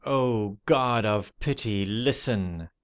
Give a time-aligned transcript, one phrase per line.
[0.03, 2.69] Oh, God of pity, listen